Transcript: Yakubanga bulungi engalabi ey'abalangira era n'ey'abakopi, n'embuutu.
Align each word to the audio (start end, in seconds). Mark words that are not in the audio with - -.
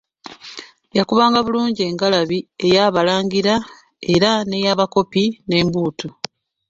Yakubanga 0.97 1.39
bulungi 1.45 1.81
engalabi 1.89 2.37
ey'abalangira 2.67 3.55
era 4.13 4.29
n'ey'abakopi, 4.49 5.23
n'embuutu. 5.47 6.07